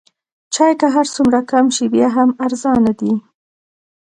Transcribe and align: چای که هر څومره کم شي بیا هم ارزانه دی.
چای 0.53 0.73
که 0.79 0.87
هر 0.95 1.05
څومره 1.15 1.39
کم 1.51 1.65
شي 1.75 1.85
بیا 1.93 2.07
هم 2.17 2.29
ارزانه 2.45 2.91
دی. 2.99 3.13